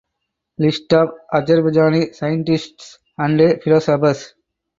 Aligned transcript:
List 0.57 0.91
of 0.95 1.09
Azerbaijani 1.37 2.15
scientists 2.15 2.97
and 3.19 3.61
philosophers 3.61 4.33